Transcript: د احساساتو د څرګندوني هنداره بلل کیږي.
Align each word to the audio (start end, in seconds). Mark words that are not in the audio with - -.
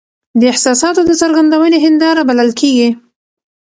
د 0.39 0.41
احساساتو 0.51 1.01
د 1.05 1.11
څرګندوني 1.21 1.77
هنداره 1.85 2.21
بلل 2.29 2.49
کیږي. 2.59 2.89